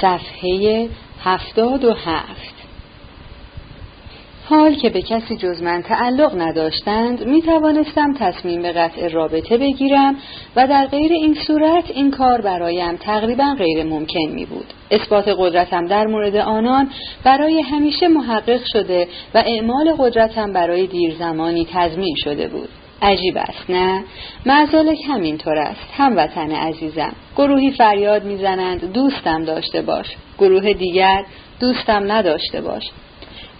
[0.00, 0.88] صفحه
[1.24, 2.58] هفتاد و هفت
[4.48, 10.16] حال که به کسی جز من تعلق نداشتند می توانستم تصمیم به قطع رابطه بگیرم
[10.56, 14.66] و در غیر این صورت این کار برایم تقریبا غیر ممکن می بود.
[14.90, 16.90] اثبات قدرتم در مورد آنان
[17.24, 22.68] برای همیشه محقق شده و اعمال قدرتم برای دیر زمانی تضمین شده بود.
[23.02, 24.04] عجیب است نه؟
[24.46, 25.80] معزالک همینطور است.
[25.96, 27.12] هموطن عزیزم.
[27.36, 30.06] گروهی فریاد می‌زنند دوستم داشته باش.
[30.38, 31.24] گروه دیگر
[31.60, 32.82] دوستم نداشته باش.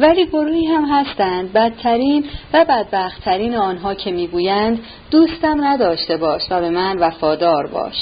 [0.01, 4.79] ولی گروهی هم هستند بدترین و بدبختترین آنها که می‌گویند
[5.11, 7.95] دوستم نداشته باش و به من وفادار باش.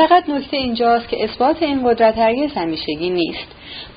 [0.00, 3.46] فقط نکته اینجاست که اثبات این قدرت هرگز همیشگی نیست.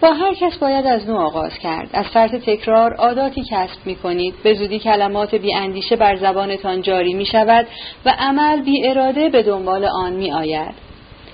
[0.01, 1.89] با هر کس باید از نو آغاز کرد.
[1.93, 7.13] از فرط تکرار عاداتی کسب می کنید به زودی کلمات بی اندیشه بر زبانتان جاری
[7.13, 7.67] می شود
[8.05, 10.73] و عمل بی اراده به دنبال آن می آید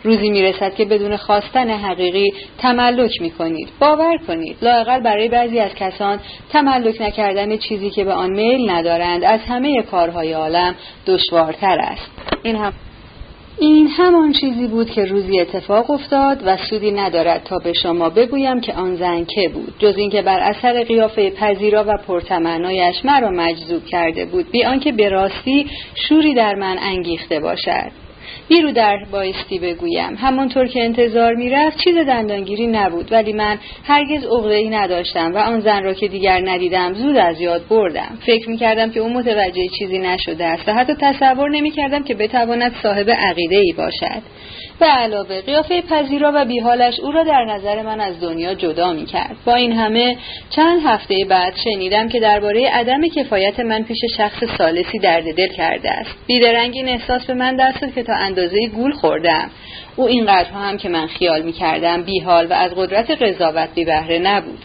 [0.03, 4.57] روزی می‌رسد که بدون خواستن حقیقی تملک می کنید باور کنید.
[4.61, 6.19] لاقل برای بعضی از کسان
[6.51, 10.75] تملک نکردن چیزی که به آن میل ندارند از همه کارهای عالم
[11.07, 12.11] دشوارتر است.
[12.43, 12.73] این هم
[13.59, 18.61] این همان چیزی بود که روزی اتفاق افتاد و سودی ندارد تا به شما بگویم
[18.61, 19.73] که آن زن که بود.
[19.79, 24.51] جز اینکه بر اثر قیافه پذیرا و پرتمنایش مرا مجذوب کرده بود.
[24.51, 28.08] بی آنکه به راستی شوری در من انگیخته باشد.
[28.49, 34.69] بیرو در بایستی بگویم همانطور که انتظار می‌رفت چیز دندانگیری نبود ولی من هرگز ای
[34.69, 38.99] نداشتم و آن زن را که دیگر ندیدم زود از یاد بردم فکر می‌کردم که
[38.99, 44.21] او متوجه چیزی نشده است و حتی تصور نمی‌کردم که بتواند صاحب عقیده ای باشد
[44.79, 49.05] به علاوه قیافه پذیرا و بیحالش او را در نظر من از دنیا جدا می
[49.05, 49.35] کرد.
[49.45, 50.17] با این همه
[50.49, 55.91] چند هفته بعد شنیدم که درباره عدم کفایت من پیش شخص سالسی درد دل کرده
[55.91, 56.15] است.
[56.27, 59.49] بیدرنگ این احساس به من دست که تا اندازه گول خوردم.
[59.95, 64.19] او اینقدرها هم که من خیال می کردم بیحال و از قدرت قضاوت بی بهره
[64.19, 64.59] نبود.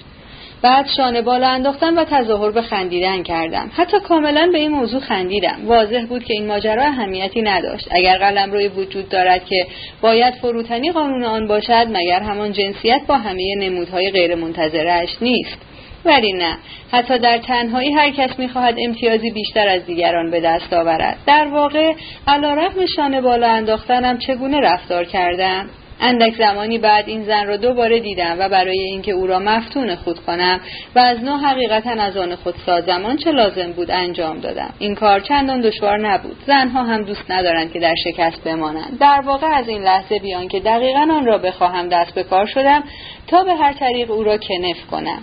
[0.63, 5.57] بعد شانه بالا انداختم و تظاهر به خندیدن کردم حتی کاملا به این موضوع خندیدم
[5.67, 9.67] واضح بود که این ماجرا اهمیتی نداشت اگر قلم روی وجود دارد که
[10.01, 15.59] باید فروتنی قانون آن باشد مگر همان جنسیت با همه نمودهای غیرمنتظرهاش نیست
[16.05, 16.59] ولی نه.
[16.93, 21.19] حتی در تنهایی هر کس می‌خواهد امتیازی بیشتر از دیگران به دست آورد.
[21.27, 21.93] در واقع
[22.27, 25.71] علا رقم شانه بالا انداختنم چگونه رفتار کردم؟
[26.01, 30.19] اندک زمانی بعد این زن را دوباره دیدم و برای اینکه او را مفتون خود
[30.19, 30.61] کنم
[30.95, 34.75] و از نو حقیقتا از آن خود سازم چه لازم بود انجام دادم.
[34.79, 36.37] این کار چندان دشوار نبود.
[36.47, 38.99] زنها هم دوست ندارند که در شکست بمانند.
[39.01, 42.85] در واقع از این لحظه بیان که دقیقا آن را بخواهم دست به کار شدم
[43.27, 45.23] تا به هر طریق او را کنف کنم.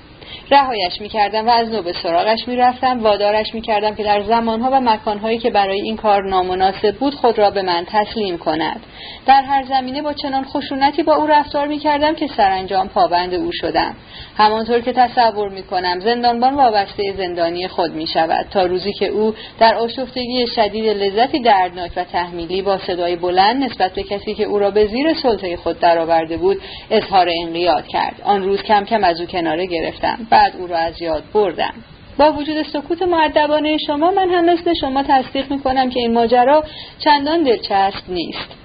[0.51, 3.03] رهایش می‌کردم و از نو به سراغش می‌رفتم.
[3.03, 7.51] وادارش می‌کردم که در زمانها و مکانهایی که برای این کار نامناسب بود خود را
[7.51, 8.85] به من تسلیم کند.
[9.25, 13.95] در هر زمینه با چنان خشونتی با او رفتار می‌کردم که سرانجام پابند او شدم.
[14.37, 18.45] همانطور که تصور می‌کنم زندانبان وابسته زندانی خود می‌شود.
[18.51, 23.93] تا روزی که او در آشفتگی شدید لذتی دردناک و تحمیلی با صدای بلند نسبت
[23.93, 26.61] به کسی که او را به زیر سلطه خود درآورده بود
[26.91, 28.21] اظهار انقیاد کرد.
[28.23, 30.20] آن روز کم کم از او کناره گرفتم.
[30.29, 31.73] بعد او را از یاد بردم.
[32.17, 36.63] با وجود سکوت معدبانه شما من هم مثل شما تصدیق می‌کنم که این ماجرا
[36.99, 38.61] چندان دلچسب نیست.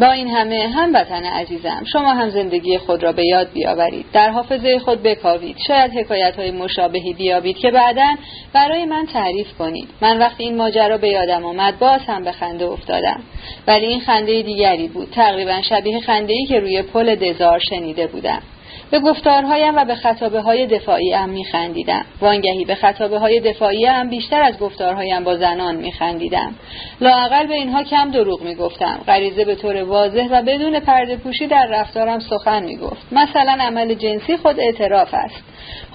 [0.00, 4.06] با این همه هم وطن عزیزم شما هم زندگی خود را به یاد بیاورید.
[4.12, 5.56] در حافظه خود بکاوید.
[5.66, 8.16] شاید حکایت های مشابهی بیابید که بعدا
[8.52, 9.88] برای من تعریف کنید.
[10.00, 13.20] من وقتی این ماجرا به یادم آمد باز هم به خنده افتادم.
[13.66, 15.10] ولی این خنده دیگری بود.
[15.10, 18.42] تقریبا شبیه خنده ای که روی پل دزار شنیده بودم.
[18.90, 22.04] به گفتارهایم و به خطابه های دفاعی میخندیدم.
[22.20, 26.54] وانگهی به خطابه های دفاعی هم بیشتر از گفتارهایم با زنان میخندیدم.
[27.00, 29.00] لااقل به اینها کم دروغ می‌گفتم.
[29.06, 33.06] غریزه به طور واضح و بدون پرده پوشی در رفتارم سخن می‌گفت.
[33.12, 35.42] مثلا عمل جنسی خود اعتراف است.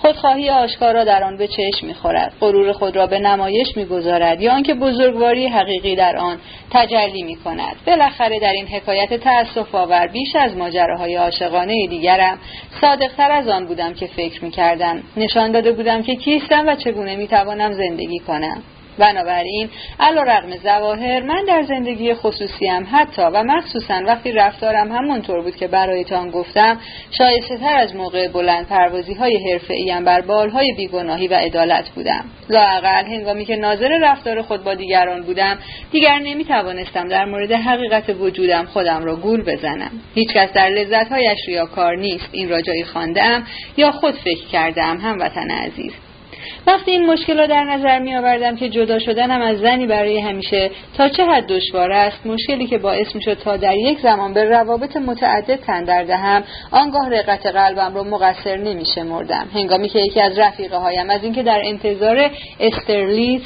[0.01, 2.33] خودخواهی آشکارا در آن به چشم می‌خورد.
[2.41, 6.37] غرور خود را به نمایش می‌گذارد یا آنکه بزرگواری حقیقی در آن
[6.71, 7.75] تجلی می‌کند.
[7.87, 12.37] بالاخره در این حکایت تأسف آور بیش از ماجراهای عاشقانه دیگرم
[12.83, 15.03] صادقتر از آن بودم که فکر می‌کردم.
[15.17, 18.63] نشان داده بودم که کیستم و چگونه می‌توانم زندگی کنم.
[18.97, 19.69] بنابراین
[19.99, 25.67] علا رقم زواهر من در زندگی خصوصیم حتی و مخصوصا وقتی رفتارم همونطور بود که
[25.67, 26.77] برایتان گفتم
[27.17, 29.73] شایسته تر از موقع بلند پروازی های حرفه
[30.05, 32.25] بر بالهای بیگناهی و عدالت بودم.
[32.49, 35.57] لااقل هنگامی که ناظر رفتار خود با دیگران بودم
[35.91, 39.91] دیگر نمی توانستم در مورد حقیقت وجودم خودم را گول بزنم.
[40.15, 42.29] هیچکس در لذتهایش کار نیست.
[42.31, 43.43] این را جایی خواندم
[43.77, 45.93] یا خود فکر کردم هم وطن عزیز.
[46.67, 50.71] وقتی این مشکل را در نظر می آوردم که جدا شدنم از زنی برای همیشه
[50.97, 54.43] تا چه حد دشوار است مشکلی که باعث می شد تا در یک زمان به
[54.43, 60.39] روابط متعدد تن دهم آنگاه رقت قلبم را مقصر نمی شمردم هنگامی که یکی از
[60.39, 62.29] رفیقه هایم از اینکه در انتظار
[62.59, 63.43] استرلیس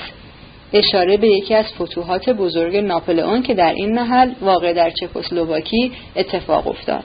[0.74, 6.68] اشاره به یکی از فتوحات بزرگ ناپلئون که در این محل واقع در چکسلواکی اتفاق
[6.68, 7.04] افتاد.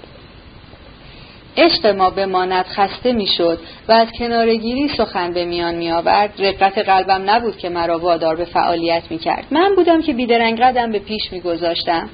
[1.56, 3.58] عشق ما بماند خسته می‌شد
[3.88, 8.44] و از کنارگیری سخن به میان می آورد رقت قلبم نبود که مرا وادار به
[8.44, 12.08] فعالیت می کرد من بودم که بیدرنگ قدم به پیش می گذاشتم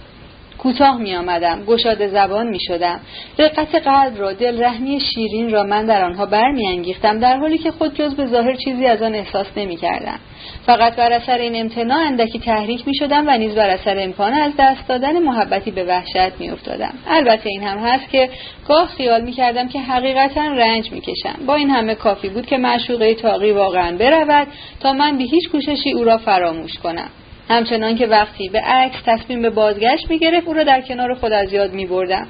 [0.58, 3.00] کوتاه می آمدم گشاده زبان می شدم
[3.38, 7.94] رقت قلب را دل رحمی شیرین را من در آنها برمیانگیختم در حالی که خود
[7.94, 10.18] جز به ظاهر چیزی از آن احساس نمی کردم
[10.66, 14.52] فقط بر اثر این امتناع اندکی تحریک می شدم و نیز بر اثر امکان از
[14.58, 16.94] دست دادن محبتی به وحشت می افتادم.
[17.06, 18.30] البته این هم هست که
[18.68, 21.46] گاه خیال می کردم که حقیقتا رنج می کشم.
[21.46, 24.48] با این همه کافی بود که معشوقه تاقی واقعا برود
[24.80, 27.08] تا من به هیچ کوششی او را فراموش کنم.
[27.48, 31.32] همچنان که وقتی به عکس تصمیم به بازگشت می گرفت او را در کنار خود
[31.32, 32.26] از یاد می بردم.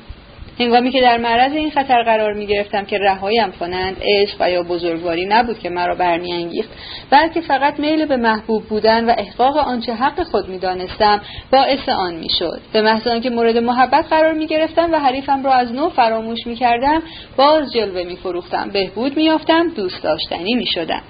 [0.61, 4.63] هنگامی که در معرض این خطر قرار می گرفتم که رهایم کنند عشق و یا
[4.63, 6.69] بزرگواری نبود که مرا برمیانگیخت
[7.11, 11.21] بلکه فقط میل به محبوب بودن و احقاق آنچه حق خود می دانستم
[11.53, 15.53] باعث آن می شد به محض که مورد محبت قرار می گرفتم و حریفم را
[15.53, 17.03] از نو فراموش می کردم
[17.37, 21.03] باز جلوه می فروختم بهبود می یافتم دوست داشتنی می شدم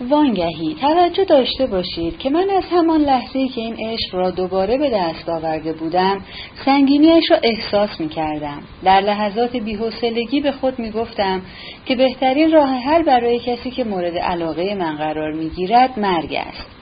[0.00, 4.90] وانگهی توجه داشته باشید که من از همان لحظه که این عشق را دوباره به
[4.90, 6.20] دست آورده بودم
[6.64, 8.62] سنگینیش را احساس می کردم.
[8.84, 11.42] در لحظات بیحسلگی به خود می گفتم
[11.86, 16.77] که بهترین راه حل برای کسی که مورد علاقه من قرار می گیرد مرگ است.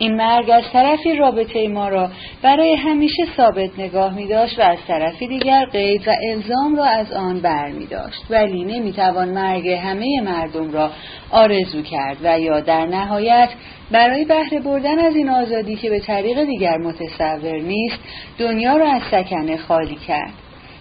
[0.00, 2.10] این مرگ از طرفی رابطه ما را
[2.42, 7.12] برای همیشه ثابت نگاه می داشت و از طرفی دیگر قید و الزام را از
[7.12, 10.90] آن بر می داشت ولی نمی توان مرگ همه مردم را
[11.30, 13.48] آرزو کرد و یا در نهایت
[13.90, 17.98] برای بهره بردن از این آزادی که به طریق دیگر متصور نیست
[18.38, 20.32] دنیا را از سکنه خالی کرد.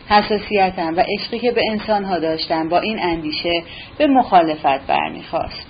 [0.10, 3.64] حساسیتم و عشقی که به انسانها داشتم با این اندیشه
[3.98, 5.69] به مخالفت برمیخواست.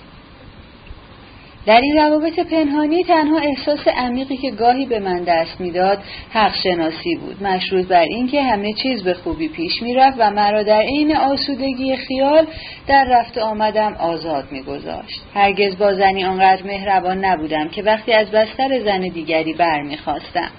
[1.66, 5.98] در این روابط پنهانی تنها احساس عمیقی که گاهی به من دست می‌داد
[6.30, 7.42] حق شناسی بود.
[7.42, 12.46] مشروط بر اینکه همه چیز به خوبی پیش می‌رفت و مرا در عین آسودگی خیال
[12.86, 15.20] در رفت آمدم آزاد میگذاشت.
[15.34, 20.50] هرگز با زنی آنقدر مهربان نبودم که وقتی از بستر زن دیگری برمیخواستم.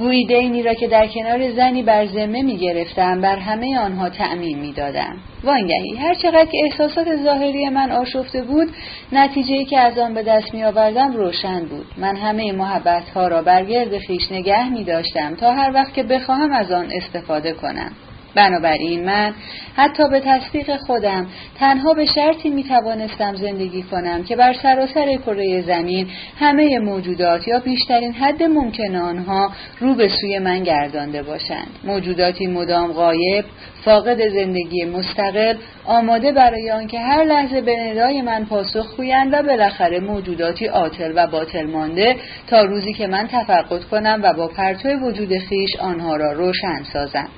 [0.00, 4.58] گویی دینی را که در کنار زنی بر ذمه می گرفتم بر همه آنها تعمین
[4.58, 5.16] می دادم.
[5.44, 8.68] وانگهی هر چقدر که احساسات ظاهری من آشفته بود
[9.12, 13.42] نتیجه که از آن به دست می آوردم روشن بود من همه محبت ها را
[13.42, 17.92] بر گرد خیش نگه می داشتم تا هر وقت که بخواهم از آن استفاده کنم
[18.34, 19.34] بنابراین من
[19.76, 21.26] حتی به تصدیق خودم
[21.58, 26.06] تنها به شرطی می توانستم زندگی کنم که بر سراسر کره زمین
[26.38, 29.50] همه موجودات یا بیشترین حد ممکن آنها
[29.80, 31.70] رو به سوی من گردانده باشند.
[31.84, 33.44] موجوداتی مدام غایب
[33.84, 35.54] فاقد زندگی مستقل
[35.84, 41.26] آماده برای آنکه هر لحظه به ندای من پاسخ گویند و بالاخره موجوداتی عاطل و
[41.26, 42.16] باطل مانده
[42.46, 47.28] تا روزی که من تفقد کنم و با پرتو وجود خیش آنها را روشن سازم.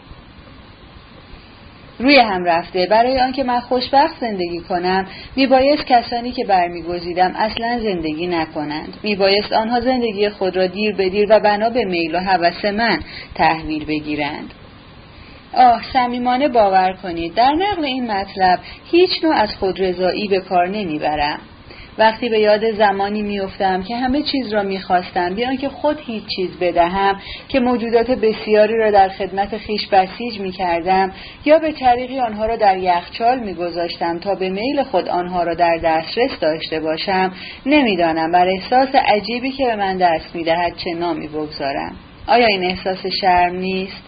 [1.99, 2.87] روی هم رفته.
[2.91, 5.07] برای آنکه من خوشبخت زندگی کنم
[5.37, 8.97] میبایست کسانی که برمیگزیدم اصلا زندگی نکنند.
[9.03, 13.01] میبایست آنها زندگی خود را دیر به دیر و بنا به میل و هوس من
[13.35, 14.55] تحویل بگیرند.
[15.55, 17.35] آه صمیمانه باور کنید.
[17.35, 18.59] در نقل این مطلب
[18.91, 21.41] هیچ نوع از خودرضایی به کار نمی‌برم.
[21.99, 26.51] وقتی به یاد زمانی میافتم که همه چیز را می‌خواستم بیان که خود هیچ چیز
[26.61, 31.13] بدهم که موجودات بسیاری را در خدمت خیش بسیج می‌کردم
[31.45, 35.79] یا به طریقی آنها را در یخچال میگذاشتم تا به میل خود آنها را در
[35.85, 37.33] دسترس داشته باشم
[37.67, 41.97] نمی‌دانم بر احساس عجیبی که به من دست می‌دهد چه نامی بگذارم.
[42.27, 44.03] آیا این احساس شرم نیست؟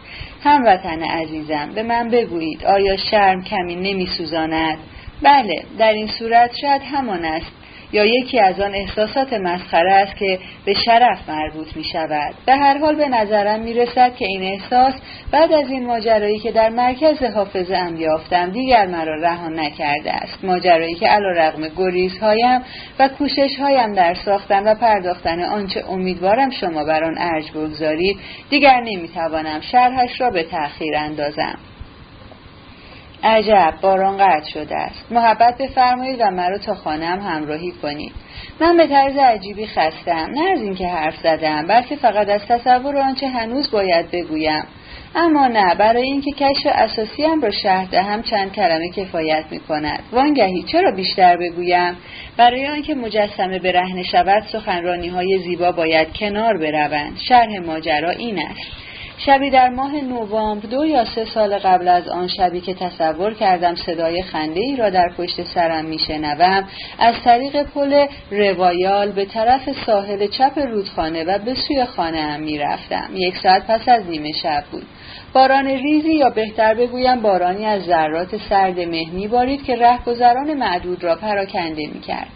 [0.45, 4.79] هموطن عزیزم به من بگویید آیا شرم کمی نمیسوزاند؟
[5.23, 7.53] بله در این صورت شاید همان است.
[7.94, 12.78] یا یکی از آن احساسات مسخره است که به شرف مربوط می شود به هر
[12.78, 14.94] حال به نظرم می رسد که این احساس
[15.30, 20.44] بعد از این ماجرایی که در مرکز حافظه ام یافتم دیگر مرا رها نکرده است.
[20.44, 22.60] ماجرایی که علا رقم گریزهایم
[22.98, 28.18] و کوششهایم در ساختن و پرداختن آنچه امیدوارم شما بر آن ارج بگذارید
[28.50, 31.58] دیگر نمی‌توانم شرحش را به تأخیر اندازم.
[33.25, 35.12] عجب باران قطع شده است.
[35.12, 38.12] محبت بفرمایید و مرا تا خانم همراهی کنید.
[38.61, 40.31] من به طرز عجیبی خستم.
[40.35, 44.64] نه از اینکه حرف زدم بلکه فقط از تصور آنچه هنوز باید بگویم.
[45.16, 50.02] اما نه برای اینکه کشف اساسی هم را شهر دهم چند کلمه کفایت می کند
[50.12, 51.97] وانگهی چرا بیشتر بگویم؟
[52.37, 57.19] برای آنکه مجسمه به رهن شود سخنرانی های زیبا باید کنار بروند.
[57.28, 58.84] شرح ماجرا این است.
[59.18, 63.75] شبی در ماه نوامبر دو یا سه سال قبل از آن شبی که تصور کردم
[63.75, 66.68] صدای خنده ای را در پشت سرم میشنوم
[66.99, 73.11] از طریق پل روایال به طرف ساحل چپ رودخانه و به سوی خانه هم می‌رفتم.
[73.14, 74.87] یک ساعت پس از نیمه شب بود.
[75.33, 81.16] باران ریزی یا بهتر بگویم بارانی از ذرات سرد مه بارید که رهگذران معدود را
[81.16, 82.28] پراکنده می‌کرد.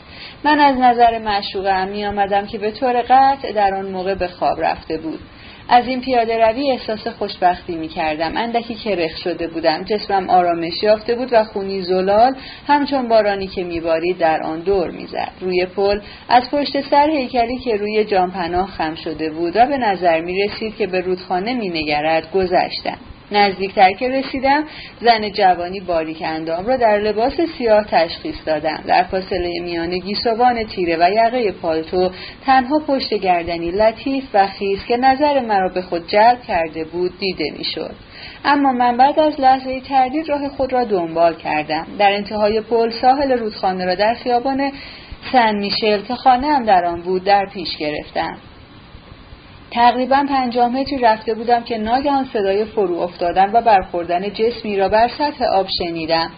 [0.45, 4.61] من از نظر معشوقم می آمدم که به طور قطع در آن موقع به خواب
[4.61, 5.21] رفته بود.
[5.69, 9.85] از این پیاده روی احساس خوشبختی می کردم اندکی کرخ شده بودم.
[9.85, 12.35] جسمم آرامش یافته بود و خونی زلال
[12.67, 15.33] همچون بارانی که میبارید در آن دور می‌زد.
[15.41, 20.21] روی پل از پشت سر هیکلی که روی جانپناه خم شده بود و به نظر
[20.21, 22.99] می رسید که به رودخانه می نگرد گذشتم.
[23.33, 24.65] نزدیکتر که رسیدم
[25.01, 30.97] زن جوانی باریک اندام را در لباس سیاه تشخیص دادم در فاصله میان گیسوان تیره
[31.01, 32.11] و یقه پالتو
[32.47, 37.45] تنها پشت گردنی لطیف و خیز که نظر مرا به خود جلب کرده بود دیده
[37.59, 37.95] می‌شد.
[38.45, 41.87] اما من بعد از لحظه تردید راه خود را دنبال کردم.
[41.99, 44.73] در انتهای پل ساحل رودخانه را در خیابان
[45.33, 48.39] سن میشل که خانه هم در آن بود در پیش گرفتم.
[49.71, 55.09] تقریبا پنجاه متری رفته بودم که ناگهان صدای فرو افتادن و برخوردن جسمی را بر
[55.09, 56.31] سطح آب شنیدم.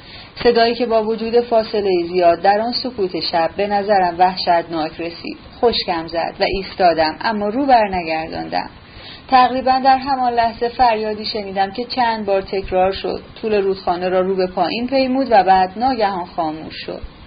[0.43, 5.39] صدایی که با وجود فاصله زیاد در آن سکوت شب به نظرم وحشتناک رسید.
[5.61, 8.71] خشکم زد و ایستادم اما رو بر نگرداندم.
[9.29, 13.23] تقریبا در همان لحظه فریادی شنیدم که چند بار تکرار شد.
[13.43, 17.20] طول رودخانه را رو به پایین پیمود و بعد ناگهان خاموش شد.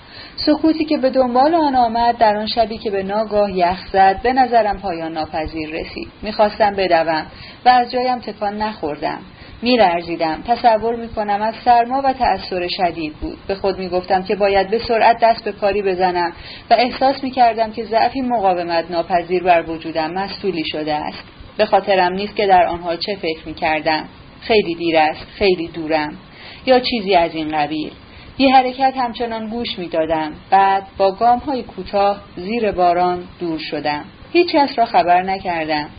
[0.46, 4.34] سکوتی که به دنبال آن آمد در آن شبی که به ناگاه یخ زد به
[4.34, 6.08] نظرم پایان ناپذیر رسید.
[6.22, 7.26] می‌خواستم بدوم
[7.66, 9.20] و از جایم تکان نخوردم.
[9.62, 10.44] میلرزیدم.
[10.48, 13.38] تصور می‌کنم از سرما و تأثیر شدید بود.
[13.48, 16.34] به خود می‌گفتم که باید به سرعت دست به کاری بزنم
[16.70, 21.24] و احساس می‌کردم که ضعفی مقاومت ناپذیر بر وجودم مستولی شده است.
[21.58, 24.06] به خاطرم نیست که در آنها چه فکر می‌کردم.
[24.42, 25.26] خیلی دیر است.
[25.36, 26.18] خیلی دورم.
[26.66, 27.92] یا چیزی از این قبیل.
[28.38, 30.32] بی حرکت همچنان گوش می دادم.
[30.50, 34.06] بعد با گام های کوتاه زیر باران دور شدم.
[34.34, 35.90] هیچ کس را خبر نکردم.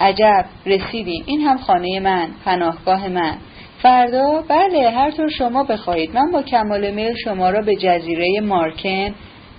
[0.00, 3.36] عجب رسیدیم این هم خانه من پناهگاه من
[3.82, 9.14] فردا بله هر طور شما بخواهید من با کمال میل شما را به جزیره مارکن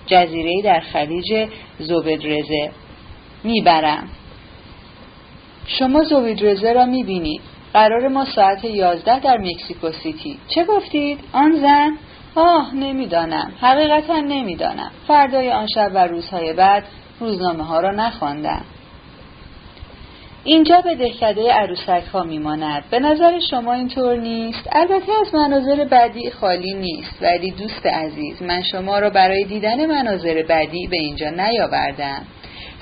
[0.06, 1.48] جزیره در خلیج
[1.78, 2.70] زوبدرزه
[3.44, 4.08] می‌برم
[5.66, 7.40] شما زوبدرزه را می‌بینید
[7.74, 10.38] قرار ما ساعت یازده در مکسیکو سیتی.
[10.48, 11.96] چه گفتید؟ آن زن؟
[12.34, 13.52] آه نمی‌دانم.
[13.60, 14.90] حقیقتا نمی‌دانم.
[15.08, 16.84] فردای آن شب و روزهای بعد
[17.20, 18.64] روزنامه ها را نخواندم.
[20.44, 22.84] اینجا به دهکده عروسک ها میماند.
[22.90, 28.62] به نظر شما اینطور نیست؟ البته از مناظر بعدی خالی نیست ولی دوست عزیز من
[28.62, 32.22] شما را برای دیدن مناظر بعدی به اینجا نیاوردم.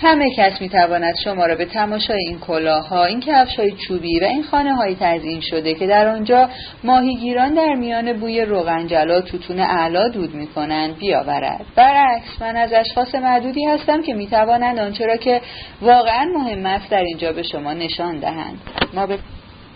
[0.01, 4.25] همه کس می تواند شما را به تماشای این کلاها این کفش های چوبی و
[4.25, 6.49] این خانه های تزیین شده که در آنجا
[6.85, 11.65] ماهیگیران در میان بوی روغنجلا توتون اعلا دود می کنند بیاورد.
[11.77, 15.41] برعکس من از اشخاص معدودی هستم که می توانند آنچه را که
[15.83, 18.61] واقعا مهم است در اینجا به شما نشان دهند.
[18.95, 19.19] ما به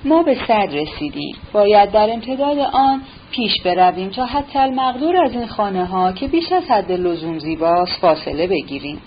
[0.05, 1.37] ما به صد رسیدیم.
[1.52, 6.52] باید در امتداد آن پیش برویم تا حتی المقدور از این خانه ها که بیش
[6.52, 9.00] از حد لزوم زیباست فاصله بگیریم.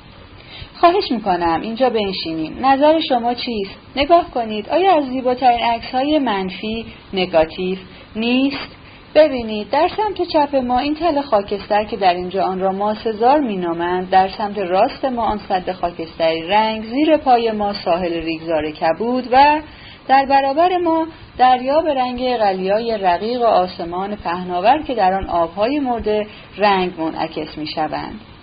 [0.86, 6.86] خواهش می‌کنم اینجا بنشینیم نظر شما چیست؟ نگاه کنید آیا از زیباترین عکس های منفی
[7.14, 7.78] نگاتیو
[8.16, 8.76] نیست؟
[9.16, 14.10] ببینید در سمت چپ ما این تل خاکستر که در اینجا آن را ماسزار مینامند
[14.10, 19.62] در سمت راست ما آن صد خاکستری رنگ زیر پای ما ساحل ریگزار کبود و
[20.08, 25.80] در برابر ما دریا به رنگ قلیای رقیق و آسمان پهناور که در آن آبهای
[25.80, 26.28] مرده
[26.58, 28.35] رنگ منعکس می شوند.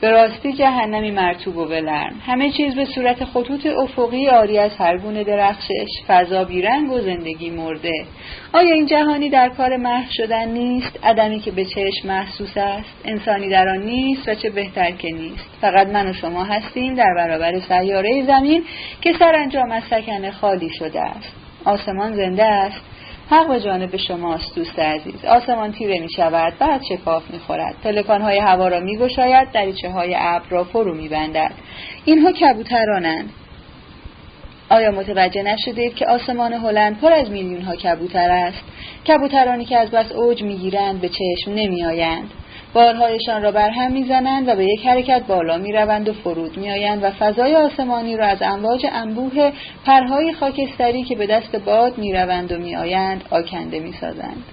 [0.00, 4.98] به راستی جهنمی مرتوب و بلرم همه چیز به صورت خطوط افقی آری از هر
[4.98, 5.88] گونه درخشش.
[6.08, 8.04] فضا بیرنگ و زندگی مرده.
[8.52, 12.94] آیا این جهانی در کار محو شدن نیست؟ عدمی که به چشم محسوس است.
[13.04, 15.50] انسانی در آن نیست و چه بهتر که نیست.
[15.60, 18.64] فقط من و شما هستیم در برابر سیاره زمین
[19.00, 21.32] که سرانجام از سکن خالی شده است.
[21.64, 22.80] آسمان زنده است.
[23.30, 25.24] حق به جانب شماست دوست عزیز.
[25.24, 27.76] آسمان تیره می شود بعد شکاف می خورد.
[27.84, 31.52] پلکان های هوا را می گشاید دریچه های ابر را فرو می بندد.
[32.04, 33.30] اینها کبوترانند.
[34.70, 38.62] آیا متوجه نشدید که آسمان هلند پر از میلیون ها کبوتر است؟
[39.08, 42.30] کبوترانی که از بس اوج می‌گیرند به چشم نمیآیند
[42.74, 47.10] بالهایشان را بر هم می‌زنند و به یک حرکت بالا می‌روند و فرود میآیند و
[47.10, 49.52] فضای آسمانی را از امواج انبوه
[49.86, 54.44] پرهای خاکستری که به دست باد می‌روند و میآیند آکنده می‌سازند.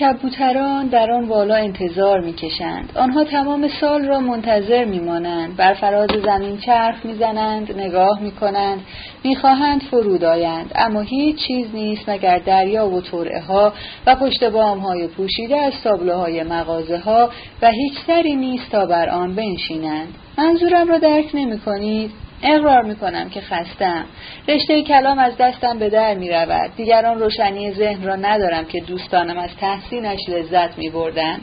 [0.00, 2.92] کبوتران در آن بالا انتظار می‌کشند.
[2.96, 5.56] آنها تمام سال را منتظر میمانند.
[5.56, 8.80] بر فراز زمین چرخ می‌زنند نگاه می‌کنند
[9.24, 10.72] می‌خواهند فرود آیند.
[10.74, 13.72] اما هیچ چیز نیست مگر دریا و طرعه ها
[14.06, 17.30] و پشت بام های پوشیده از تابلوهای مغازه ها
[17.62, 20.14] و هیچ سری نیست تا بر آن بنشینند.
[20.38, 22.10] منظورم را درک نمی کنید؟
[22.42, 24.04] اقرار می کنم که خستم
[24.48, 29.38] رشته کلام از دستم به در می رود دیگران روشنی ذهن را ندارم که دوستانم
[29.38, 31.40] از تحسینش لذت می بردن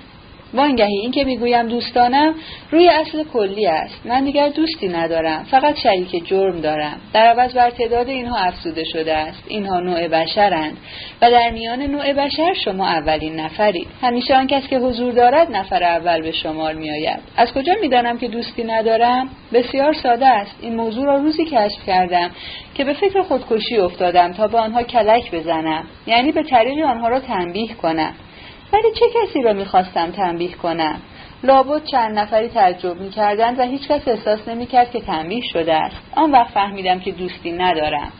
[0.54, 2.36] وانگهی این که می‌گویم دوستانم
[2.72, 4.06] روی اصل کلی است.
[4.06, 6.98] من دیگر دوستی ندارم فقط شریک جرم دارم.
[7.14, 9.44] در عوض بر تعداد اینها افزوده شده است.
[9.48, 10.78] اینها نوع بشرند.
[11.22, 13.88] و در میان نوع بشر شما اولین نفرید.
[14.02, 17.20] همیشه آن کس که حضور دارد نفر اول به شمار میآید.
[17.38, 20.56] از کجا می‌دانم که دوستی ندارم؟ بسیار ساده است.
[20.62, 22.32] این موضوع را روزی کشف کردم
[22.76, 25.84] که به فکر خودکشی افتادم تا به آنها کلک بزنم.
[26.08, 28.14] یعنی به طریق آنها را تنبیه کنم.
[28.74, 31.02] ولی چه کسی را می‌خواستم تنبیه کنم؟
[31.44, 35.96] لابد چند نفری تعجب می‌کردند و هیچکس احساس نمی‌کرد که تنبیه شده است.
[36.16, 38.12] آن وقت فهمیدم که دوستی ندارم.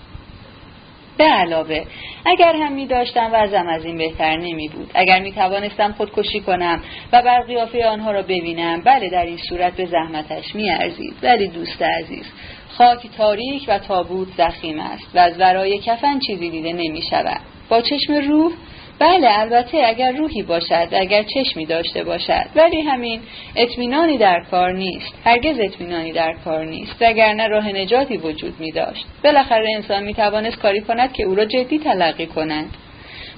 [1.20, 1.84] به علاوه
[2.26, 6.82] اگر هم می داشتم وضعم از این بهتر نمی بود اگر می توانستم خودکشی کنم
[7.14, 11.48] و بر قیافه آنها را ببینم بله در این صورت به زحمتش می ارزید ولی
[11.48, 12.26] دوست عزیز
[12.70, 17.82] خاک تاریک و تابوت زخیم است و از ورای کفن چیزی دیده نمی شود با
[17.82, 18.52] چشم روح
[19.00, 22.46] بله البته اگر روحی باشد اگر چشمی داشته باشد.
[22.56, 23.22] ولی همین
[23.56, 25.14] اطمینانی در کار نیست.
[25.26, 26.96] هرگز اطمینانی در کار نیست.
[27.02, 29.06] وگرنه راه نجاتی وجود می داشت.
[29.24, 32.78] بالاخره انسان می توانست کاری کند که او را جدی تلقی کنند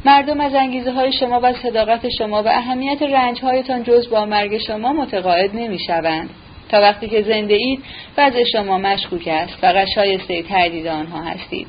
[0.06, 4.58] مردم از انگیزه های شما و صداقت شما و اهمیت رنج هایتان جز با مرگ
[4.58, 6.30] شما متقاعد نمی شوند.
[6.70, 7.84] تا وقتی که زنده اید
[8.18, 11.68] وضع شما مشکوک است و شایسته تردید آنها هستید.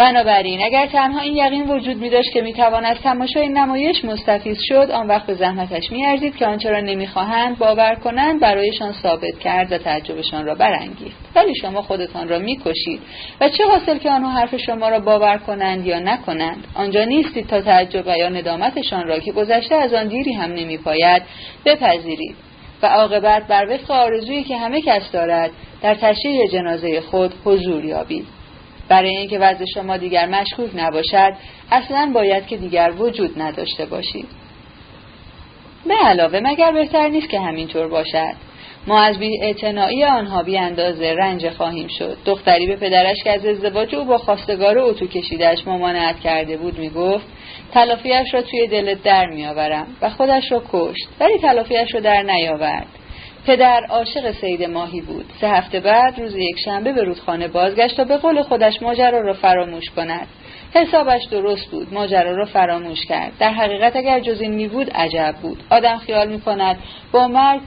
[0.00, 4.58] بنابراین اگر تنها این یقین وجود می داشت که می توان از تماشای نمایش مستفیض
[4.60, 9.38] شد آن وقت به زحمتش می ارزید که آنچه را نمی‌خواهند باور کنند برایشان ثابت
[9.38, 11.16] کرد و تعجبشان را برانگیخت.
[11.34, 13.00] ولی شما خودتان را می‌کشید.
[13.40, 17.60] و چه حاصل که آنها حرف شما را باور کنند یا نکنند؟ آنجا نیستید تا
[17.60, 21.22] تعجب و یا ندامتشان را که گذشته از آن دیری هم نمیپاید
[21.64, 22.36] بپذیرید.
[22.82, 25.50] و عاقبت بر وفق آرزویی که همه کس دارد
[25.82, 28.39] در تشریح جنازه خود حضور یابید.
[28.90, 31.32] برای اینکه وضع شما دیگر مشکوک نباشد
[31.70, 34.26] اصلا باید که دیگر وجود نداشته باشید.
[35.86, 38.34] به علاوه مگر بهتر نیست که همینطور باشد؟
[38.86, 39.54] ما از بی
[40.04, 42.16] آنها بی اندازه رنج خواهیم شد.
[42.24, 47.26] دختری به پدرش که از ازدواج او با خواستگار اتو کشیدش ممانعت کرده بود می‌گفت
[47.72, 52.99] تلافیش را توی دلت در میآورم و خودش را کشت ولی تلافیش را در نیاورد.
[53.46, 55.24] پدر عاشق سید ماهی بود.
[55.40, 59.32] سه هفته بعد روز یک شنبه به رودخانه بازگشت تا به قول خودش ماجرا را
[59.32, 60.26] فراموش کند.
[60.74, 63.32] حسابش درست بود ماجرا را فراموش کرد.
[63.38, 65.62] در حقیقت اگر جز این می بود عجب بود.
[65.70, 66.76] آدم خیال می کند
[67.12, 67.60] با مرگ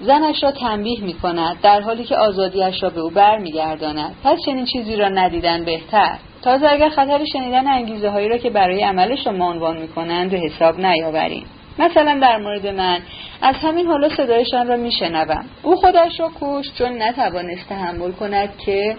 [0.00, 4.14] زنش را تنبیه می کند در حالی که آزادیش را به او برمیگرداند.
[4.24, 6.18] پس چنین چیزی را ندیدن بهتر.
[6.42, 10.38] تازه اگر خطر شنیدن انگیزه هایی را که برای عملش را عنوان می کنند به
[10.38, 11.46] حساب نیاوریم.
[11.78, 13.00] مثلا در مورد من
[13.42, 15.44] از همین حالا صدایشان را میشنوم.
[15.62, 18.96] او خودش را کشت چون نتوانست تحمل کند که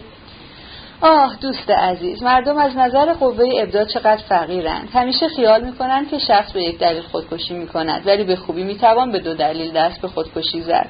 [1.01, 4.89] آه دوست عزیز مردم از نظر قوه ابداع چقدر فقیرند.
[4.93, 9.19] همیشه خیال می‌کنند که شخص به یک دلیل خودکشی می‌کند ولی به خوبی می‌توان به
[9.19, 10.89] دو دلیل دست به خودکشی زد.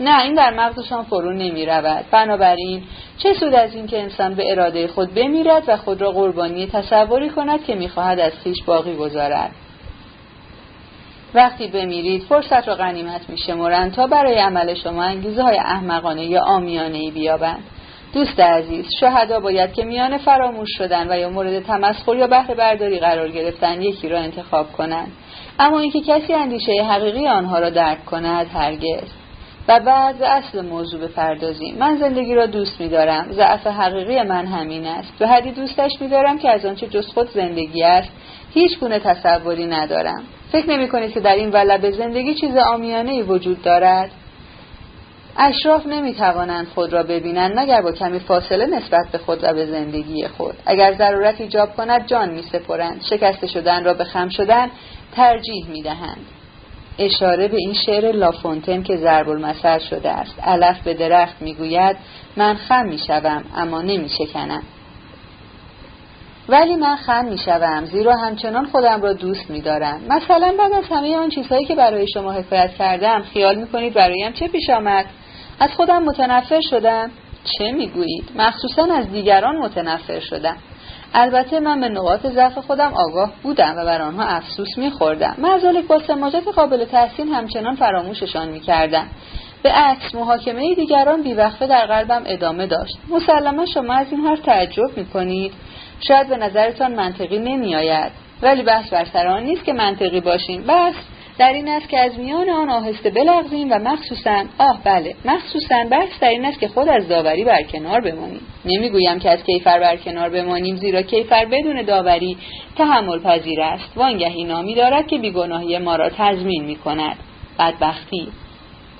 [0.00, 2.82] نه این در مغزشان فرو نمی رود بنابراین
[3.18, 7.64] چه سود از اینکه انسان به اراده خود بمیرد و خود را قربانی تصوری کند
[7.64, 9.50] که می‌خواهد از خیش باقی گذارد.
[11.34, 16.98] وقتی بمیرید فرصت را غنیمت میشمرند تا برای عمل شما انگیزه های احمقانه یا آمیانه
[16.98, 17.64] ای بیابند.
[18.14, 22.98] دوست عزیز شهدا باید که میان فراموش شدن و یا مورد تمسخر یا بهره برداری
[22.98, 25.12] قرار گرفتن یکی را انتخاب کنند.
[25.58, 29.08] اما اینکه کسی اندیشه حقیقی آنها را درک کند هرگز.
[29.68, 31.76] و بعد به اصل موضوع بپردازیم.
[31.78, 33.32] من زندگی را دوست میدارم.
[33.32, 35.18] ضعف حقیقی من همین است.
[35.18, 38.12] به حدی دوستش میدارم که از آنچه جز خود زندگی است
[38.54, 40.24] هیچ گونه تصوری ندارم.
[40.54, 44.10] فکر نمی کنید که در این ولب زندگی چیز آمیانه ای وجود دارد؟
[45.36, 49.66] اشراف نمی توانند خود را ببینند مگر با کمی فاصله نسبت به خود و به
[49.66, 50.54] زندگی خود.
[50.66, 54.70] اگر ضرورت ایجاب کند جان می سپرند شکست شدن را به خم شدن
[55.16, 56.26] ترجیح می دهند
[56.98, 60.40] اشاره به این شعر لافونتن که ضرب المثل شده است.
[60.42, 61.96] علف به درخت می‌گوید
[62.36, 64.62] من خم می‌شوم اما نمیشکنم.
[66.48, 70.84] ولی من خم می شوم زیرا همچنان خودم را دوست می دارم مثلا بعد از
[70.90, 75.06] همه آن چیزهایی که برای شما حکایت کردم خیال می کنید برایم چه پیش آمد؟
[75.60, 77.10] از خودم متنفر شدم؟
[77.58, 80.56] چه می گویید مخصوصا از دیگران متنفر شدم.
[81.14, 85.34] البته من به نقاط ضعف خودم آگاه بودم و بر آنها افسوس میخوردم.
[85.38, 89.06] مزالک با سماجت قابل تحسین همچنان فراموششان می‌کردم.
[89.62, 92.98] به عکس محاکمه دیگران بیوقفه در قلبم ادامه داشت.
[93.10, 95.52] مسلما شما از این حرف تعجب می‌کنید.
[96.00, 98.12] شاید به نظرتان منطقی نمیآید.
[98.42, 100.64] ولی بحث بر سر آن نیست که منطقی باشیم.
[100.68, 100.94] بس
[101.38, 106.20] در این است که از میان آن آهسته بلغزیم و مخصوصا آه بله مخصوصا بحث
[106.20, 108.40] در این است که خود از داوری برکنار بمانیم.
[108.64, 112.36] نمی‌گویم که از کیفر برکنار بمانیم زیرا کیفر بدون داوری
[112.76, 113.96] تحمل پذیر است.
[113.96, 117.16] وانگهی نامی دارد که بیگناهی ما را تضمین می کند
[117.58, 118.28] بدبختی.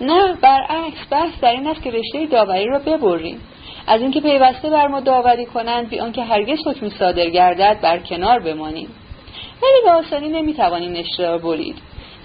[0.00, 3.40] نه برعکس بحث در این است که رشته داوری را ببریم.
[3.86, 8.40] از اینکه پیوسته بر ما داوری کنند بی آنکه هرگز حکمی صادر گردد بر کنار
[8.40, 8.88] بمانیم.
[9.62, 11.76] ولی به آسانی نمی‌توانیم را برید.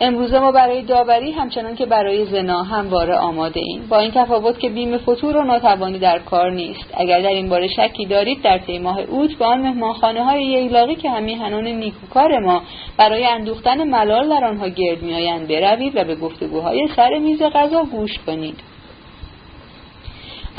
[0.02, 3.88] امروزه ما برای داوری همچنان که برای زنا همواره آماده ایم.
[3.90, 6.94] با این تفاوت که بیم فتور و ناتوانی در کار نیست.
[6.98, 10.96] اگر در این باره شکی دارید در طی ماه اوت به آن مهمانخانه های ییلاقی
[10.96, 12.62] که همیهنان نیکوکار ما
[12.98, 18.18] برای اندوختن ملال در آنها گرد میآیند بروید و به گفتگوهای سر میز غذا گوش
[18.26, 18.60] کنید.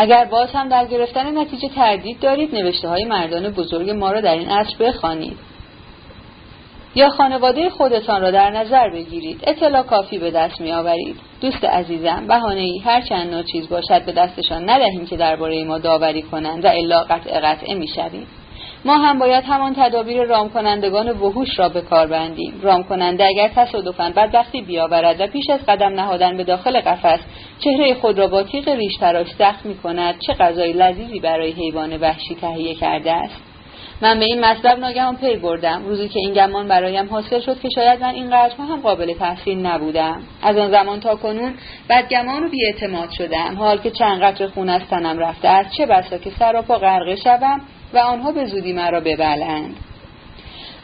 [0.02, 4.34] اگر باز هم در گرفتن نتیجه تردید دارید نوشته های مردان بزرگ ما را در
[4.34, 5.36] این عصر بخوانید.
[6.94, 9.40] یا خانواده خودتان را در نظر بگیرید.
[9.46, 14.12] اطلاع کافی به دست می آورید دوست عزیزم بهانه ای هر چند چیز باشد به
[14.12, 18.26] دستشان ندهیم که درباره ما داوری کنند و الا قطع قطعه می شویم.
[18.84, 22.60] ما هم باید همان تدابیر رام کنندگان وحوش را به کار بندیم.
[22.62, 27.20] رام کننده اگر تصادفا بدبختی بیاورد و پیش از قدم نهادن به داخل قفس
[27.64, 31.96] چهره خود را با تیغ ریش تراش زخم می کند چه غذای لذیذی برای حیوان
[31.96, 33.42] وحشی تهیه کرده است.
[34.02, 35.86] من به این مطلب ناگهان پی بردم.
[35.86, 40.22] روزی که این گمان برایم حاصل شد که شاید من اینقدرها هم قابل تحسین نبودم.
[40.42, 41.54] از آن زمان تا کنون
[41.88, 43.56] بدگمان و بیاعتماد شدم.
[43.58, 47.60] حال که چند قطر خون از تنم رفته است چه بسا که سراپا غرقه شوم.
[47.94, 49.76] و آنها به زودی مرا ببلند.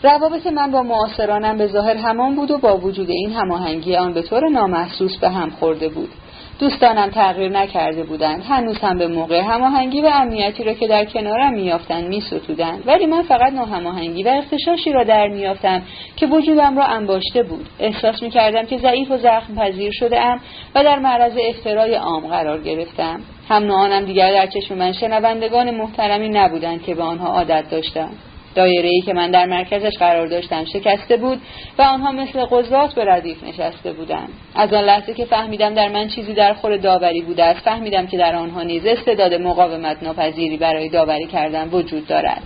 [0.03, 4.23] روابط من با معاصرانم به ظاهر همان بود و با وجود این هماهنگی آن به
[4.23, 6.11] طور نامحسوس به هم خورده بود.
[6.59, 8.43] دوستانم تغییر نکرده بودند.
[8.49, 12.83] هنوز هم به موقع هماهنگی و امنیتی را که در کنارم میافتند میستودند.
[12.87, 15.83] ولی من فقط ناهماهنگی و اختشاشی را در میافتم
[16.17, 17.69] که وجودم را انباشته بود.
[17.79, 20.41] احساس می‌کردم که ضعیف و زخم پذیر شده ام
[20.75, 23.21] و در معرض افترای عام قرار گرفتم.
[23.49, 28.11] هم نوعانم دیگر در چشم من شنوندگان محترمی نبودند که به آنها عادت داشتم.
[28.57, 31.41] دایره ای که من در مرکزش قرار داشتم شکسته بود
[31.79, 36.09] و آنها مثل قضات به ردیف نشسته بودند از آن لحظه که فهمیدم در من
[36.09, 40.89] چیزی در خور داوری بوده است فهمیدم که در آنها نیز استعداد مقاومت ناپذیری برای
[40.89, 42.43] داوری کردن وجود دارد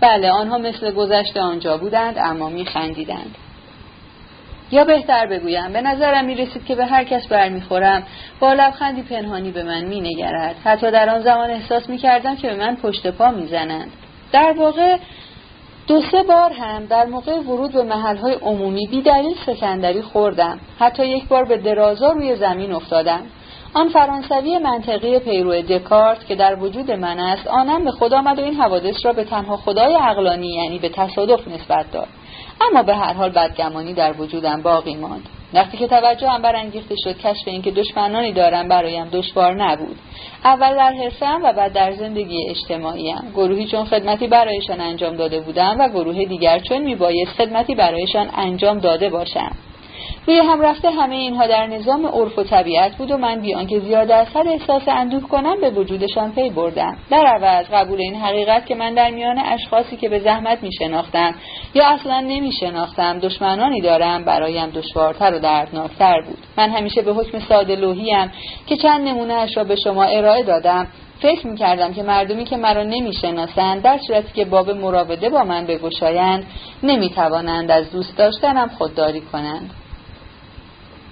[0.00, 3.36] بله آنها مثل گذشته آنجا بودند اما میخندیدند
[4.70, 8.02] یا بهتر بگویم به نظرم می رسید که به هر کس برمیخورم
[8.40, 10.56] با لبخندی پنهانی به من می نگرد.
[10.64, 13.92] حتی در آن زمان احساس می کردم که به من پشت پا می زنند.
[14.32, 14.96] در واقع
[15.86, 20.60] دو سه بار هم در موقع ورود به محلهای عمومی بی دلیل سکندری خوردم.
[20.78, 23.22] حتی یک بار به درازا روی زمین افتادم.
[23.74, 28.42] آن فرانسوی منطقی پیرو دکارت که در وجود من است آنم به خود آمد و
[28.42, 32.08] این حوادث را به تنها خدای عقلانی یعنی به تصادف نسبت داد.
[32.60, 35.28] اما به هر حال بدگمانی در وجودم باقی ماند.
[35.54, 39.96] وقتی که توجه هم برانگیخته شد کشف اینکه دشمنانی دارم برایم دشوار نبود.
[40.44, 43.32] اول در حرفم و بعد در زندگی اجتماعیم.
[43.34, 48.78] گروهی چون خدمتی برایشان انجام داده بودم و گروه دیگر چون میبایست خدمتی برایشان انجام
[48.78, 49.52] داده باشم.
[50.26, 53.80] روی هم رفته همه اینها در نظام عرف و طبیعت بود و من بی آنکه
[53.80, 56.96] زیاد از حد احساس اندوه کنم به وجودشان پی بردم.
[57.10, 61.34] در عوض قبول این حقیقت که من در میان اشخاصی که به زحمت می شناختم
[61.74, 66.38] یا اصلا نمی شناختم دشمنانی دارم برایم دشوارتر و دردناکتر بود.
[66.56, 68.32] من همیشه به حکم ساده لوحیم
[68.66, 70.86] که چند نمونه اش را به شما ارائه دادم.
[71.20, 75.44] فکر می کردم که مردمی که مرا نمی شناسند در صورتی که باب مراوده با
[75.44, 76.44] من بگشایند
[76.82, 79.70] نمی توانند از دوست داشتنم خودداری کنند.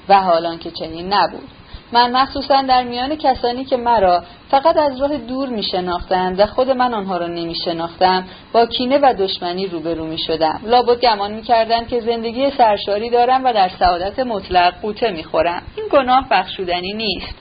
[0.09, 1.49] و حالان که چنین نبود.
[1.93, 6.71] من مخصوصا در میان کسانی که مرا فقط از راه دور می شناختند و خود
[6.71, 11.43] من آنها را نمی شناختم با کینه و دشمنی روبرو می شدم لابد گمان می
[11.88, 17.35] که زندگی سرشاری دارم و در سعادت مطلق قوطه می خورم این گناه بخشودنی نیست.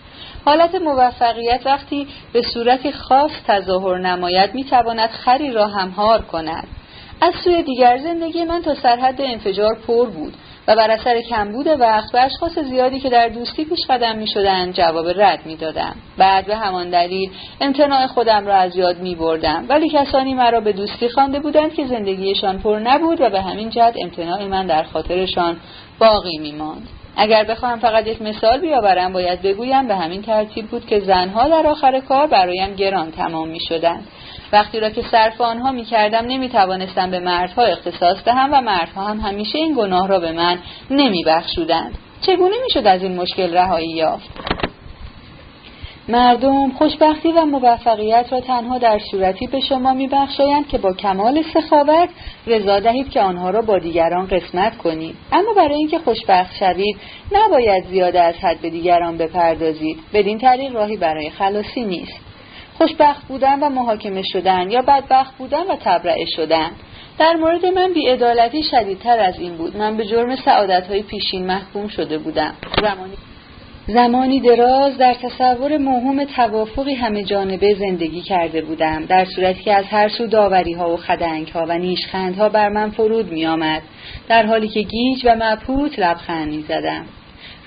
[0.45, 6.67] حالت موفقیت وقتی به صورتی خاص تظاهر نماید می تواند خری را همهار کند.
[7.21, 10.33] از سوی دیگر زندگی من تا سرحد انفجار پر بود
[10.67, 14.71] و بر اثر کمبود وقت به اشخاص زیادی که در دوستی پیش قدم می شدن
[14.71, 15.95] جواب رد می دادم.
[16.17, 20.71] بعد به همان دلیل امتناع خودم را از یاد می بردم ولی کسانی مرا به
[20.73, 25.57] دوستی خوانده بودند که زندگیشان پر نبود و به همین جهت امتناع من در خاطرشان
[25.99, 26.87] باقی می ماند.
[27.17, 31.67] اگر بخواهم فقط یک مثال بیاورم باید بگویم به همین ترتیب بود که زنها در
[31.67, 34.07] آخر کار برایم گران تمام می شدند.
[34.53, 39.03] وقتی را که صرف آنها می کردم نمی توانستم به مردها اختصاص دهم و مردها
[39.03, 40.57] هم همیشه این گناه را به من
[40.91, 41.97] نمی بخشودند.
[42.21, 44.53] چگونه می شد از این مشکل رهایی یافت؟
[46.07, 52.09] مردم خوشبختی و موفقیت را تنها در صورتی به شما میبخشایند که با کمال سخاوت
[52.47, 56.97] رضا دهید که آنها را با دیگران قسمت کنید اما برای اینکه خوشبخت شوید
[57.31, 62.32] نباید زیاده از حد به دیگران بپردازید بدین طریق راهی برای خلاصی نیست
[62.77, 66.71] خوشبخت بودن و محاکمه شدن یا بدبخت بودن و تبرعه شدن.
[67.19, 69.77] در مورد من بیعدالتی شدیدتر از این بود.
[69.77, 72.53] من به جرم سعادتهای پیشین محکوم شده بودم.
[72.81, 73.13] زمانی
[73.87, 79.05] زمانی دراز در تصور موهوم توافقی همه جانبه زندگی کرده بودم.
[79.05, 82.69] در صورتی که از هر سو داوری ها و خدنگ ها و نیشخند ها بر
[82.69, 83.81] من فرود می آمد
[84.27, 87.05] در حالی که گیج و مبهوت لبخند می زدم.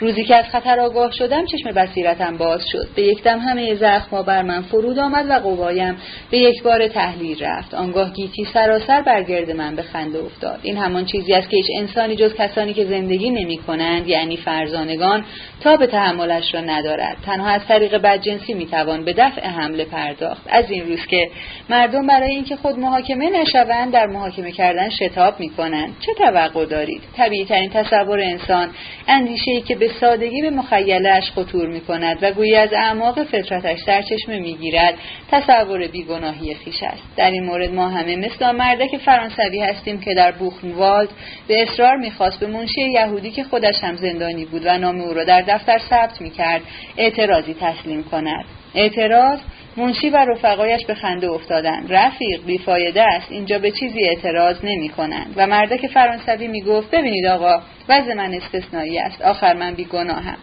[0.01, 2.89] روزی که از خطر آگاه شدم چشم بصیرتم باز شد.
[2.97, 5.97] به یکدم همه زخمها بر من فرود آمد و قوایم
[6.31, 7.75] به یک بار تحلیل رفت.
[7.75, 10.61] آنگاه گیتی سراسر بر گرد من به خنده افتاد.
[10.63, 15.25] این همان چیزی است که هیچ انسانی جز کسانی که زندگی نمی کنند یعنی فرزانگان
[15.61, 17.17] تا به تحملش را ندارد.
[17.27, 20.43] تنها از طریق بدجنسی می‌توان به دفع حمله پرداخت.
[20.49, 21.31] از این روز که
[21.71, 27.45] مردم برای اینکه خود محاکمه نشوند در محاکمه کردن شتاب می‌کنند چه توقع دارید؟ طبیعی
[27.45, 28.69] ترین تصور انسان
[29.09, 33.79] اندیشه ای که به سادگی به مخیلش خطور می کند و گویی از اعماق فطرتش
[33.87, 34.94] سرچشمه می گیرد
[35.31, 37.03] تصور بیگناهی خیش است.
[37.16, 41.09] در این مورد ما همه مثل مردک فرانسوی هستیم که در بوخنوالد
[41.49, 45.25] به اصرار می‌خواست به منشی یهودی که خودش هم زندانی بود و نام او را
[45.25, 46.62] در دفتر ثبت می‌کرد
[46.96, 48.44] اعتراضی تسلیم کند.
[48.75, 49.38] اعتراض
[49.77, 53.33] منشی و رفقایش به خنده افتادند رفیق بیفایده است.
[53.33, 58.35] اینجا به چیزی اعتراض نمی کنند و مردک فرانسوی می گفت ببینید آقا وضع من
[58.35, 59.23] استثنایی است.
[59.23, 60.37] آخر من بیگناهم.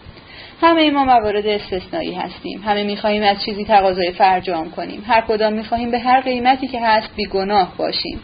[0.61, 2.63] همه ما موارد استثنایی هستیم.
[2.65, 5.03] همه می‌خواهیم از چیزی تقاضای فرجام کنیم.
[5.07, 8.19] هر کدام می‌خواهیم به هر قیمتی که هست بیگناه باشیم.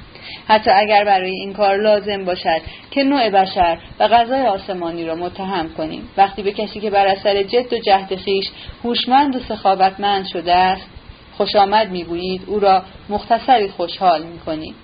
[0.48, 5.70] حتی اگر برای این کار لازم باشد که نوع بشر و غذای آسمانی را متهم
[5.78, 6.10] کنیم.
[6.18, 8.46] وقتی به کسی که بر اثر جد و جهد خیش
[8.84, 10.99] هوشمند و سخاوتمند شده است
[11.40, 14.76] خوش آمد می‌گویید او را مختصری خوشحال می‌کنید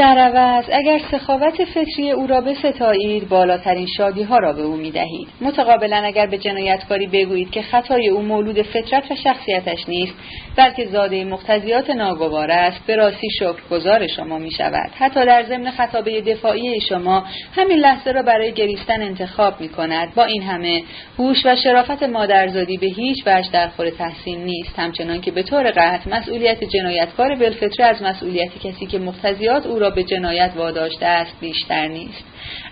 [0.00, 4.90] در عوض اگر سخاوت فکری او را بستایید بالاترین شادی ها را به او می
[4.90, 5.28] دهید.
[5.40, 10.14] متقابلا اگر به جنایتکاری بگویید که خطای او مولود فطرت و شخصیتش نیست
[10.56, 16.20] بلکه زاده مقتضیات ناگوار است به راستی شکرگزار شما می شود حتی در ضمن خطابه
[16.20, 17.24] دفاعی شما
[17.56, 20.82] همین لحظه را برای گریستن انتخاب می کند با این همه
[21.18, 24.78] هوش و شرافت مادرزادی به هیچ وجه در خور تحسین نیست.
[24.78, 29.89] همچنان که به طور قطع مسئولیت جنایتکار بالفطره از مسئولیت کسی که مقتضیات او را
[29.90, 32.24] به جنایت واداشته است بیشتر نیست.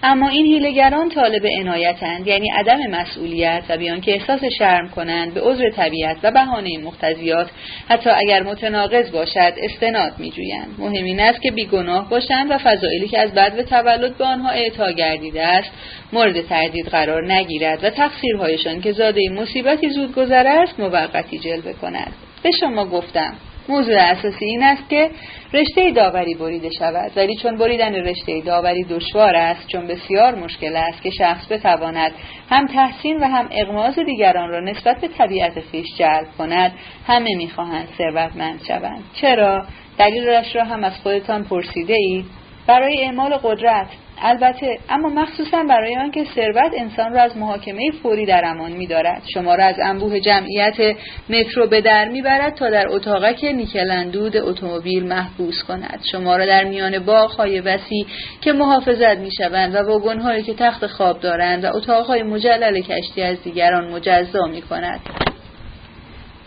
[0.03, 5.41] اما این هیلگران طالب عنایتند یعنی عدم مسئولیت و بیان که احساس شرم کنند به
[5.41, 7.51] عذر طبیعت و بهانه مقتضیات
[7.89, 10.75] حتی اگر متناقض باشد استناد میجویند.
[10.79, 14.91] مهم این است که بیگناه باشند و فضائلی که از بد تولد به آنها اعطا
[14.91, 15.71] گردیده است
[16.13, 22.13] مورد تردید قرار نگیرد و تقصیرهایشان که زاده مصیبتی زود گذر است موقتی جلوه کند.
[22.43, 23.35] به شما گفتم.
[23.69, 25.11] موضوع اساسی این است که
[25.53, 27.13] رشته داوری بریده شود.
[27.17, 32.13] ولی چون بریدن رشته داوری دشوار است چون بسیار مشکل است که شخص بتواند
[32.51, 36.73] هم تحسین و هم اغماز دیگران را نسبت به طبیعت خویش جلب کند
[37.07, 39.05] همه می‌خواهند ثروتمند شوند.
[39.21, 39.65] چرا؟
[39.99, 42.25] دلیلش را هم از خودتان پرسیده اید
[42.67, 43.87] برای اعمال قدرت
[44.23, 49.23] البته اما مخصوصا برای آنکه ثروت انسان را از محاکمه فوری در امان میدارد.
[49.35, 50.97] شما را از انبوه جمعیت
[51.29, 56.01] مترو به در می‌برد تا در اتاقک نیکلندود اتومبیل محبوس کند.
[56.13, 58.07] شما را در میان باغهای وسیع
[58.41, 63.93] که محافظت می‌شوند و واگنهایی که تخت خواب دارند و اتاقهای مجلل کشتی از دیگران
[63.93, 65.01] مجزا می‌کند.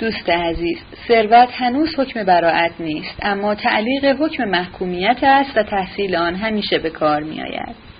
[0.01, 6.35] دوست عزیز ثروت هنوز حکم براعت نیست اما تعلیق حکم محکومیت است و تحصیل آن
[6.35, 7.90] همیشه به کار می آید.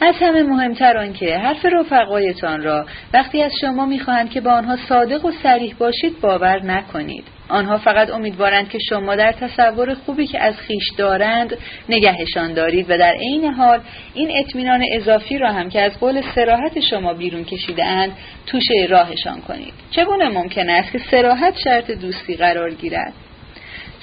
[0.00, 5.24] از همه مهمتر آنکه حرف رفقایتان را وقتی از شما می‌خواهند که با آنها صادق
[5.24, 7.24] و سریح باشید باور نکنید.
[7.48, 11.56] آنها فقط امیدوارند که شما در تصور خوبی که از خیش دارند
[11.88, 13.80] نگهشان دارید و در عین حال
[14.14, 18.12] این اطمینان اضافی را هم که از قول سراحت شما بیرون کشیده اند
[18.46, 19.74] توشه راهشان کنید.
[19.90, 23.12] چگونه ممکن است که سراحت شرط دوستی قرار گیرد؟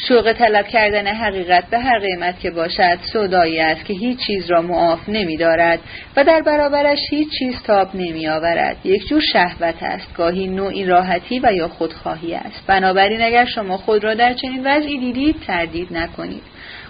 [0.07, 4.61] شوق طلب کردن حقیقت به هر قیمت که باشد سودایی است که هیچ چیز را
[4.61, 5.79] معاف نمی دارد
[6.15, 10.13] و در برابرش هیچ چیز تاب نمی آورد یک جور شهوت است.
[10.17, 12.63] گاهی نوعی راحتی و یا خودخواهی است.
[12.67, 16.43] بنابراین اگر شما خود را در چنین وضعی دیدید تردید نکنید.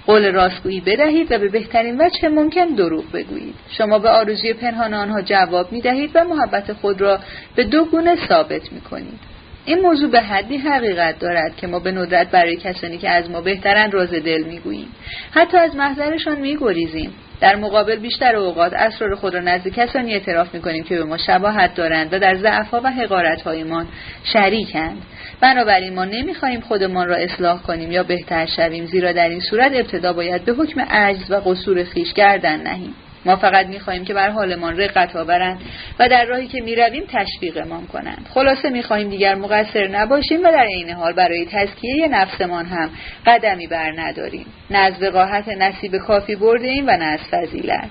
[0.06, 3.56] قول راستگویی بدهید و به بهترین وجه ممکن دروغ بگویید.
[3.70, 7.20] شما به آرزوی پنهان آنها جواب می دهید و محبت خود را
[7.56, 9.31] به دو گونه ثابت می کنید
[9.66, 13.42] این موضوع به حدی حقیقت دارد که ما به ندرت برای کسانی که از ما
[13.42, 14.88] بهترن راز دل می‌گوییم.
[15.32, 17.14] حتی از محضرشان میگریزیم.
[17.42, 21.76] در مقابل بیشتر اوقات اسرار خود را نزد کسانی اعتراف می‌کنیم که به ما شباهت
[21.76, 23.88] دارند و در ضعفها و حقارتهایمان
[24.24, 25.02] شریکند.
[25.42, 30.14] بنابراین ما نمی‌خواهیم خودمان را اصلاح کنیم یا بهتر شویم زیرا در این صورت ابتدا
[30.14, 32.96] باید به حکم عجز و قصور خیش گردن نهیم.
[33.26, 35.62] ما فقط می‌خواهیم که بر حالمان رقت آورند
[36.00, 38.28] و در راهی که می‌رویم تشویقمان کنند.
[38.34, 42.90] خلاصه می‌خواهیم دیگر مقصر نباشیم و در عین حال برای تزکیه نفسمان هم
[43.26, 44.46] قدمی بر نداریم.
[44.70, 47.90] نه از وقاحت نصیب کافی برده ایم و نه از فضیلت.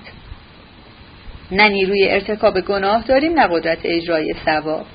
[1.51, 4.85] نه نیروی ارتکاب گناه داریم نه قدرت اجرای ثواب.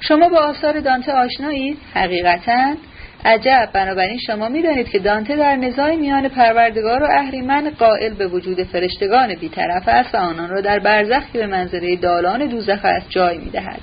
[0.00, 1.78] شما با آثار دانته آشنایید.
[1.94, 2.74] حقیقتا
[3.24, 3.68] عجب.
[3.72, 9.34] بنابراین شما می‌دانید که دانته در نزاع میان پروردگار و اهریمن قائل به وجود فرشتگان
[9.34, 13.80] بیطرف است و آنان را در برزخ به منظره دالان دوزخ است جای می‌دهد.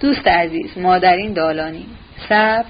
[0.00, 1.86] دوست عزیز ما در این دالانی
[2.28, 2.64] صبر.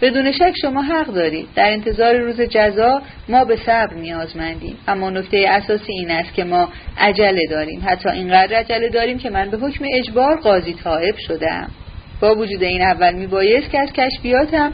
[0.00, 1.48] بدون شک شما حق دارید.
[1.54, 4.76] در انتظار روز جزا ما به صبر نیازمندیم.
[4.88, 7.82] اما نکته اساسی این است که ما عجله داریم.
[7.86, 11.70] حتی اینقدر عجله داریم که من به حکم اجبار قاضی طائب شدم
[12.22, 14.72] با وجود این اول میبایست که از کشفیاتم